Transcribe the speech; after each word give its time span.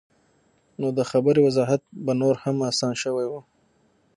نو 0.79 0.87
د 0.97 0.99
خبرې 1.11 1.41
وضاحت 1.47 1.81
به 2.05 2.13
نور 2.21 2.35
هم 2.43 2.57
اسان 2.69 2.93
شوے 3.03 3.25
وۀ- 3.31 3.39